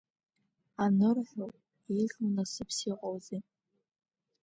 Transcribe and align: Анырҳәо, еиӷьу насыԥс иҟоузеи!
Анырҳәо, 0.83 1.47
еиӷьу 1.93 2.29
насыԥс 2.35 2.77
иҟоузеи! 2.91 3.41